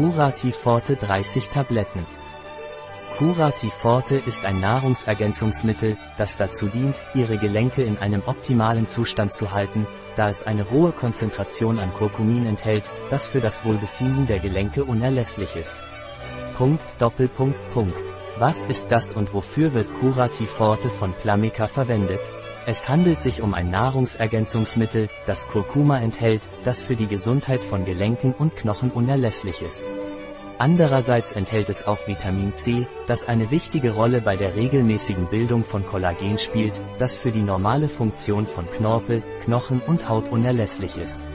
Curati 0.00 0.50
Forte 0.50 0.96
30 0.96 1.50
Tabletten. 1.50 2.06
Curati 3.18 3.68
Forte 3.68 4.16
ist 4.16 4.46
ein 4.46 4.58
Nahrungsergänzungsmittel, 4.58 5.98
das 6.16 6.38
dazu 6.38 6.68
dient, 6.68 7.02
Ihre 7.12 7.36
Gelenke 7.36 7.82
in 7.82 7.98
einem 7.98 8.22
optimalen 8.24 8.88
Zustand 8.88 9.34
zu 9.34 9.52
halten, 9.52 9.86
da 10.16 10.30
es 10.30 10.42
eine 10.42 10.70
hohe 10.70 10.92
Konzentration 10.92 11.78
an 11.78 11.92
Kurkumin 11.92 12.46
enthält, 12.46 12.84
das 13.10 13.26
für 13.26 13.40
das 13.40 13.62
Wohlbefinden 13.66 14.26
der 14.26 14.38
Gelenke 14.38 14.84
unerlässlich 14.84 15.54
ist. 15.54 15.82
Punkt 16.56 16.94
Doppelpunkt 16.98 17.58
Punkt. 17.74 18.09
Was 18.40 18.64
ist 18.64 18.90
das 18.90 19.12
und 19.12 19.34
wofür 19.34 19.74
wird 19.74 19.92
Curati 19.92 20.46
Forte 20.46 20.88
von 20.88 21.12
Plamica 21.12 21.66
verwendet? 21.66 22.20
Es 22.64 22.88
handelt 22.88 23.20
sich 23.20 23.42
um 23.42 23.52
ein 23.52 23.70
Nahrungsergänzungsmittel, 23.70 25.10
das 25.26 25.46
Kurkuma 25.46 25.98
enthält, 25.98 26.40
das 26.64 26.80
für 26.80 26.96
die 26.96 27.06
Gesundheit 27.06 27.62
von 27.62 27.84
Gelenken 27.84 28.32
und 28.32 28.56
Knochen 28.56 28.92
unerlässlich 28.92 29.60
ist. 29.60 29.86
Andererseits 30.56 31.32
enthält 31.32 31.68
es 31.68 31.86
auch 31.86 32.06
Vitamin 32.06 32.54
C, 32.54 32.86
das 33.06 33.28
eine 33.28 33.50
wichtige 33.50 33.90
Rolle 33.90 34.22
bei 34.22 34.36
der 34.36 34.56
regelmäßigen 34.56 35.26
Bildung 35.26 35.62
von 35.62 35.84
Kollagen 35.84 36.38
spielt, 36.38 36.80
das 36.98 37.18
für 37.18 37.32
die 37.32 37.42
normale 37.42 37.90
Funktion 37.90 38.46
von 38.46 38.64
Knorpel, 38.70 39.22
Knochen 39.42 39.82
und 39.86 40.08
Haut 40.08 40.30
unerlässlich 40.30 40.96
ist. 40.96 41.26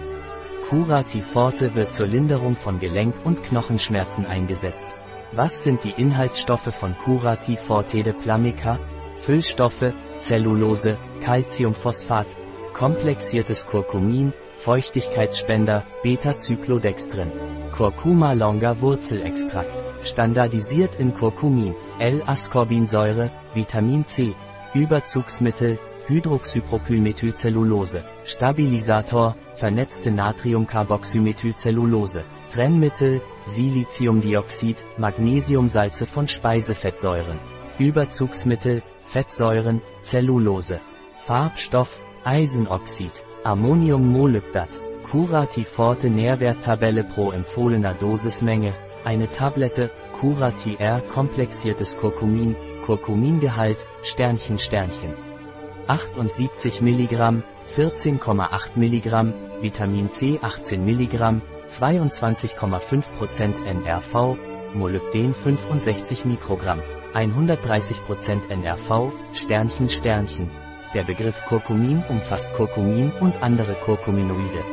Curati 0.69 1.21
Forte 1.21 1.75
wird 1.75 1.93
zur 1.93 2.07
Linderung 2.07 2.55
von 2.55 2.79
Gelenk- 2.79 3.23
und 3.23 3.43
Knochenschmerzen 3.43 4.25
eingesetzt. 4.25 4.87
Was 5.35 5.63
sind 5.63 5.83
die 5.83 5.93
Inhaltsstoffe 6.01 6.73
von 6.73 6.95
Curati 6.97 7.57
Forte 7.57 8.03
de 8.03 8.13
Plamica? 8.13 8.79
Füllstoffe, 9.17 9.91
Zellulose, 10.17 10.97
Calciumphosphat, 11.19 12.37
komplexiertes 12.71 13.67
Kurkumin, 13.67 14.31
Feuchtigkeitsspender, 14.55 15.83
Beta-Cyclodextrin, 16.03 17.33
Curcuma 17.73 18.31
longa 18.31 18.79
Wurzelextrakt, 18.79 19.83
standardisiert 20.03 20.95
in 21.01 21.13
Curcumin, 21.13 21.75
L-Ascorbinsäure, 21.99 23.29
Vitamin 23.53 24.05
C, 24.05 24.33
Überzugsmittel, 24.73 25.77
Hydroxypropylmethylcellulose, 26.07 28.03
Stabilisator, 28.25 29.35
vernetzte 29.55 30.11
Natriumcarboxymethylcellulose, 30.11 32.23
Trennmittel, 32.51 33.21
Siliziumdioxid, 33.45 34.77
Magnesiumsalze 34.97 36.05
von 36.05 36.27
Speisefettsäuren, 36.27 37.39
Überzugsmittel, 37.79 38.81
Fettsäuren, 39.05 39.81
Zellulose, 40.01 40.79
Farbstoff, 41.25 42.01
Eisenoxid, 42.23 43.23
Ammoniummolybdat, 43.43 44.69
Curati 45.09 45.63
Forte 45.63 46.09
Nährwerttabelle 46.09 47.03
pro 47.03 47.31
empfohlener 47.31 47.93
Dosismenge, 47.93 48.73
eine 49.03 49.29
Tablette, 49.29 49.91
Curati 50.19 50.75
R 50.79 51.01
komplexiertes 51.01 51.97
Kurkumin, 51.97 52.55
Kurkumingehalt, 52.85 53.85
Sternchen 54.03 54.59
Sternchen. 54.59 55.24
78 55.87 56.81
mg, 56.81 57.43
14,8 57.75 58.75
mg, 58.75 59.33
Vitamin 59.61 60.09
C 60.09 60.39
18 60.41 60.83
mg, 60.83 61.41
22,5% 61.67 63.65
NRV, 63.65 64.37
Molybden 64.73 65.33
65 65.33 66.25
Mikrogramm, 66.25 66.81
130% 67.13 68.49
NRV, 68.49 69.11
Sternchen 69.33 69.89
Sternchen. 69.89 70.49
Der 70.93 71.03
Begriff 71.03 71.43
Kurkumin 71.45 72.03
umfasst 72.09 72.51
Kurkumin 72.53 73.11
und 73.19 73.41
andere 73.43 73.73
Kurkuminoide. 73.73 74.63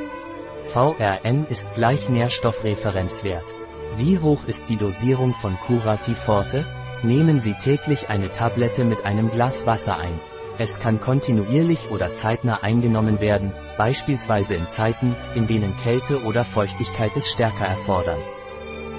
VRN 0.65 1.47
ist 1.49 1.75
gleich 1.75 2.09
Nährstoffreferenzwert. 2.09 3.55
Wie 3.97 4.19
hoch 4.19 4.45
ist 4.47 4.69
die 4.69 4.77
Dosierung 4.77 5.35
von 5.35 5.57
Curati 5.67 6.15
Forte? 6.15 6.65
Nehmen 7.05 7.41
Sie 7.41 7.55
täglich 7.55 8.11
eine 8.11 8.31
Tablette 8.31 8.85
mit 8.85 9.05
einem 9.05 9.29
Glas 9.31 9.67
Wasser 9.67 9.97
ein. 9.97 10.21
Es 10.59 10.79
kann 10.79 11.01
kontinuierlich 11.01 11.91
oder 11.91 12.15
zeitnah 12.15 12.63
eingenommen 12.63 13.21
werden, 13.21 13.53
beispielsweise 13.77 14.55
in 14.55 14.69
Zeiten, 14.69 15.17
in 15.35 15.49
denen 15.49 15.77
Kälte 15.79 16.23
oder 16.23 16.45
Feuchtigkeit 16.45 17.17
es 17.17 17.29
stärker 17.29 17.65
erfordern. 17.65 18.21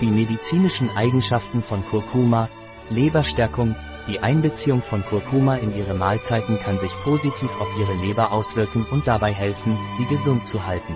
Die 0.02 0.08
medizinischen 0.08 0.90
Eigenschaften 0.98 1.62
von 1.62 1.86
Kurkuma, 1.86 2.50
Leberstärkung, 2.90 3.76
die 4.10 4.20
Einbeziehung 4.20 4.82
von 4.82 5.06
Kurkuma 5.06 5.56
in 5.56 5.74
Ihre 5.74 5.94
Mahlzeiten 5.94 6.60
kann 6.60 6.80
sich 6.80 6.92
positiv 7.06 7.52
auf 7.62 7.70
Ihre 7.80 7.94
Leber 8.06 8.34
auswirken 8.34 8.86
und 8.92 9.08
dabei 9.08 9.32
helfen, 9.32 9.78
sie 9.94 10.06
gesund 10.08 10.46
zu 10.46 10.66
halten. 10.66 10.94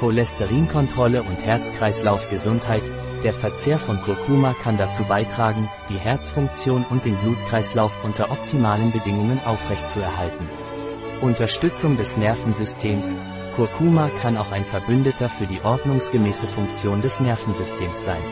Cholesterinkontrolle 0.00 1.22
und 1.22 1.44
Herz-Kreislauf-Gesundheit, 1.44 2.82
der 3.24 3.32
Verzehr 3.32 3.78
von 3.78 4.00
Kurkuma 4.02 4.54
kann 4.62 4.76
dazu 4.76 5.02
beitragen, 5.04 5.68
die 5.88 5.98
Herzfunktion 5.98 6.84
und 6.90 7.04
den 7.04 7.16
Blutkreislauf 7.16 8.04
unter 8.04 8.30
optimalen 8.30 8.92
Bedingungen 8.92 9.40
aufrechtzuerhalten. 9.44 10.48
Unterstützung 11.22 11.96
des 11.96 12.16
Nervensystems, 12.16 13.12
Kurkuma 13.56 14.10
kann 14.20 14.36
auch 14.36 14.52
ein 14.52 14.64
Verbündeter 14.64 15.28
für 15.28 15.46
die 15.46 15.60
ordnungsgemäße 15.62 16.46
Funktion 16.46 17.02
des 17.02 17.20
Nervensystems 17.20 18.04
sein. 18.04 18.22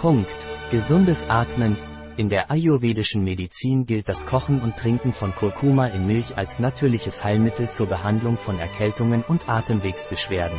Punkt. 0.00 0.46
Gesundes 0.70 1.28
Atmen, 1.30 1.76
in 2.18 2.28
der 2.28 2.50
ayurvedischen 2.50 3.22
Medizin 3.24 3.86
gilt 3.86 4.08
das 4.08 4.26
Kochen 4.26 4.60
und 4.60 4.76
Trinken 4.76 5.12
von 5.12 5.34
Kurkuma 5.34 5.86
in 5.86 6.06
Milch 6.06 6.36
als 6.36 6.58
natürliches 6.58 7.22
Heilmittel 7.22 7.70
zur 7.70 7.86
Behandlung 7.86 8.36
von 8.36 8.58
Erkältungen 8.58 9.22
und 9.26 9.48
Atemwegsbeschwerden. 9.48 10.58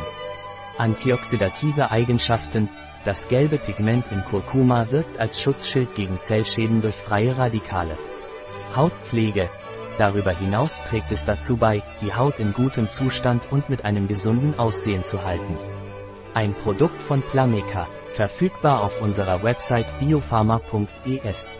Antioxidative 0.78 1.90
Eigenschaften, 1.90 2.70
das 3.04 3.28
gelbe 3.28 3.58
Pigment 3.58 4.06
in 4.12 4.24
Kurkuma 4.24 4.90
wirkt 4.90 5.18
als 5.18 5.40
Schutzschild 5.40 5.94
gegen 5.94 6.20
Zellschäden 6.20 6.82
durch 6.82 6.94
freie 6.94 7.36
Radikale. 7.36 7.96
Hautpflege. 8.76 9.48
Darüber 9.98 10.30
hinaus 10.30 10.82
trägt 10.84 11.10
es 11.12 11.24
dazu 11.24 11.56
bei, 11.56 11.82
die 12.00 12.14
Haut 12.14 12.38
in 12.38 12.52
gutem 12.52 12.88
Zustand 12.88 13.50
und 13.50 13.68
mit 13.68 13.84
einem 13.84 14.06
gesunden 14.06 14.58
Aussehen 14.58 15.04
zu 15.04 15.24
halten. 15.24 15.58
Ein 16.32 16.54
Produkt 16.54 17.00
von 17.02 17.22
Plameca, 17.22 17.88
verfügbar 18.08 18.82
auf 18.82 19.00
unserer 19.00 19.42
Website 19.42 19.86
biopharma.es. 19.98 21.56